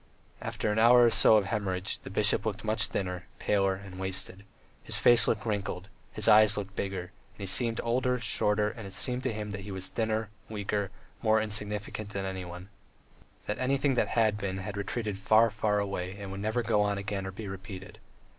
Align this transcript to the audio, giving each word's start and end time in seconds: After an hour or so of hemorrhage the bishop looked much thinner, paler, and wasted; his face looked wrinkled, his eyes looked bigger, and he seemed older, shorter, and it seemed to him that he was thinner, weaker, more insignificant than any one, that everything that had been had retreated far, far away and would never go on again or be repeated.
After 0.41 0.71
an 0.71 0.79
hour 0.79 1.03
or 1.03 1.11
so 1.11 1.37
of 1.37 1.45
hemorrhage 1.45 1.99
the 1.99 2.09
bishop 2.09 2.43
looked 2.43 2.63
much 2.63 2.87
thinner, 2.87 3.27
paler, 3.37 3.75
and 3.75 3.99
wasted; 3.99 4.45
his 4.81 4.95
face 4.95 5.27
looked 5.27 5.45
wrinkled, 5.45 5.89
his 6.11 6.27
eyes 6.27 6.57
looked 6.57 6.75
bigger, 6.75 7.11
and 7.33 7.37
he 7.41 7.45
seemed 7.45 7.79
older, 7.83 8.17
shorter, 8.17 8.71
and 8.71 8.87
it 8.87 8.93
seemed 8.93 9.21
to 9.21 9.31
him 9.31 9.51
that 9.51 9.61
he 9.61 9.69
was 9.69 9.89
thinner, 9.91 10.29
weaker, 10.49 10.89
more 11.21 11.39
insignificant 11.39 12.09
than 12.09 12.25
any 12.25 12.45
one, 12.45 12.69
that 13.45 13.59
everything 13.59 13.93
that 13.93 14.07
had 14.17 14.39
been 14.39 14.57
had 14.57 14.75
retreated 14.75 15.19
far, 15.19 15.51
far 15.51 15.77
away 15.77 16.17
and 16.17 16.31
would 16.31 16.41
never 16.41 16.63
go 16.63 16.81
on 16.81 16.97
again 16.97 17.27
or 17.27 17.31
be 17.31 17.47
repeated. 17.47 17.99